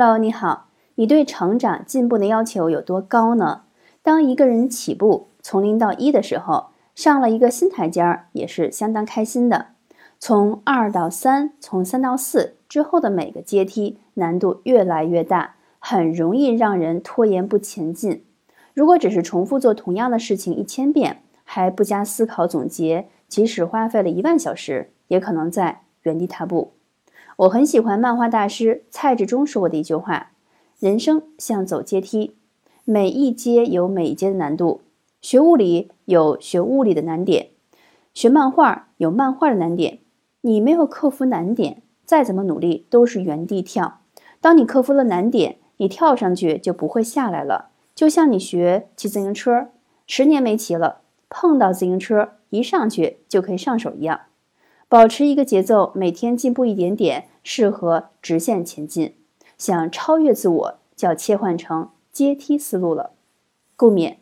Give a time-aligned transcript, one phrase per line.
[0.00, 3.62] Hello，你好，你对成长进步的要求有多高呢？
[4.00, 9.70] 当一个人起步从零到一的时候，上了一个新台阶儿，也是相当开心的。
[10.20, 18.24] 从二到三，从三到四之后的每个阶梯难度越来越大，很容易让人拖延不前进。
[18.74, 26.74] 如果只是重复做同样的事情一千遍，还不加思考总结，即使花费了一万小时，也可能在原地踏步。
[27.38, 30.32] 我很喜欢漫画大师蔡志忠说过的一句话
[30.80, 32.34] ：“人生像走阶梯，
[32.84, 34.80] 每一阶有每一阶的难度。
[35.20, 37.50] 学物理有学物理的难点，
[38.12, 40.00] 学漫画有漫画的难点。
[40.40, 44.00] 你没有克服难点，再怎么努力都是原地跳。
[44.40, 47.70] 当你克服了难点，你跳上去就不会下来了。
[47.94, 49.68] 就像你学骑自行车，
[50.08, 54.22] 十年没骑了，碰到自行车一上去就可以上手一样。”
[54.88, 59.14] 保持一个节奏，每天进步一点点，适合直线前进。
[59.58, 63.10] 想超越自我，就要切换成阶梯思路了。
[63.76, 64.16] 共勉。